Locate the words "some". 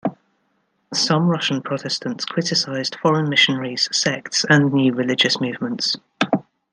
0.95-1.27